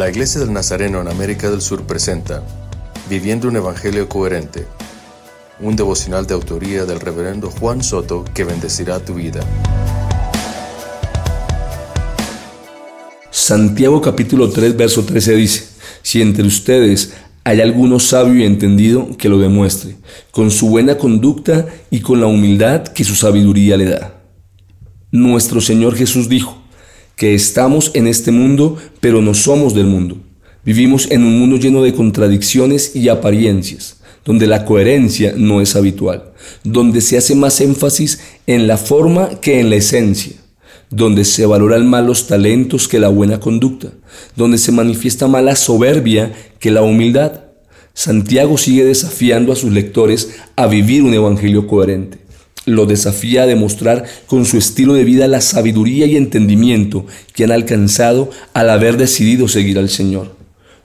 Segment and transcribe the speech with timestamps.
[0.00, 2.42] La Iglesia del Nazareno en América del Sur presenta
[3.10, 4.66] Viviendo un Evangelio Coherente,
[5.60, 9.40] un devocional de autoría del reverendo Juan Soto que bendecirá tu vida.
[13.30, 15.68] Santiago capítulo 3 verso 13 dice,
[16.00, 17.12] si entre ustedes
[17.44, 19.96] hay alguno sabio y entendido que lo demuestre,
[20.30, 24.14] con su buena conducta y con la humildad que su sabiduría le da.
[25.10, 26.59] Nuestro Señor Jesús dijo
[27.20, 30.16] que estamos en este mundo, pero no somos del mundo.
[30.64, 36.32] Vivimos en un mundo lleno de contradicciones y apariencias, donde la coherencia no es habitual,
[36.64, 40.32] donde se hace más énfasis en la forma que en la esencia,
[40.88, 43.92] donde se valoran más los talentos que la buena conducta,
[44.34, 47.32] donde se manifiesta más la soberbia que la humildad.
[47.92, 52.16] Santiago sigue desafiando a sus lectores a vivir un evangelio coherente.
[52.66, 57.52] Lo desafía a demostrar con su estilo de vida la sabiduría y entendimiento que han
[57.52, 60.36] alcanzado al haber decidido seguir al Señor.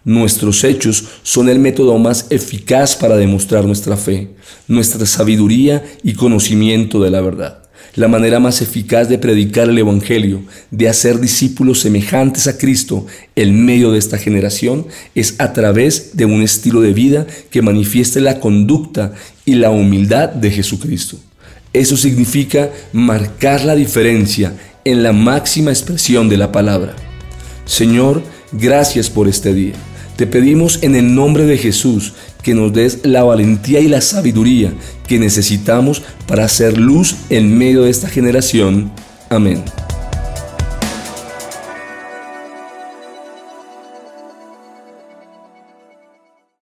[0.06, 4.30] Nuestros hechos son el método más eficaz para demostrar nuestra fe,
[4.68, 7.66] nuestra sabiduría y conocimiento de la verdad.
[7.96, 13.66] La manera más eficaz de predicar el Evangelio, de hacer discípulos semejantes a Cristo en
[13.66, 18.40] medio de esta generación, es a través de un estilo de vida que manifieste la
[18.40, 21.18] conducta y la humildad de Jesucristo.
[21.76, 24.54] Eso significa marcar la diferencia
[24.86, 26.96] en la máxima expresión de la palabra.
[27.66, 28.24] Señor,
[28.54, 29.74] gracias por este día.
[30.16, 34.72] Te pedimos en el nombre de Jesús que nos des la valentía y la sabiduría
[35.06, 38.94] que necesitamos para hacer luz en medio de esta generación.
[39.30, 39.62] Amén.